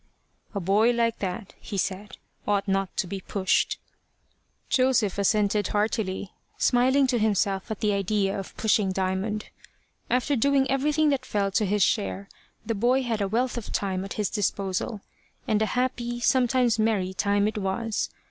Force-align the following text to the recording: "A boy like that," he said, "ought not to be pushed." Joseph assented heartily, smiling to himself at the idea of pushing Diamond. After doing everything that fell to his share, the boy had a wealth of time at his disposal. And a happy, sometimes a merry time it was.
"A 0.55 0.59
boy 0.59 0.89
like 0.89 1.19
that," 1.19 1.53
he 1.59 1.77
said, 1.77 2.17
"ought 2.47 2.67
not 2.67 2.97
to 2.97 3.05
be 3.05 3.21
pushed." 3.21 3.77
Joseph 4.67 5.19
assented 5.19 5.67
heartily, 5.67 6.33
smiling 6.57 7.05
to 7.05 7.19
himself 7.19 7.69
at 7.69 7.81
the 7.81 7.93
idea 7.93 8.35
of 8.39 8.57
pushing 8.57 8.91
Diamond. 8.91 9.49
After 10.09 10.35
doing 10.35 10.65
everything 10.71 11.09
that 11.09 11.23
fell 11.23 11.51
to 11.51 11.67
his 11.67 11.83
share, 11.83 12.27
the 12.65 12.73
boy 12.73 13.03
had 13.03 13.21
a 13.21 13.27
wealth 13.27 13.59
of 13.59 13.71
time 13.71 14.03
at 14.03 14.13
his 14.13 14.31
disposal. 14.31 15.01
And 15.47 15.61
a 15.61 15.67
happy, 15.67 16.19
sometimes 16.19 16.79
a 16.79 16.81
merry 16.81 17.13
time 17.13 17.47
it 17.47 17.59
was. 17.59 18.09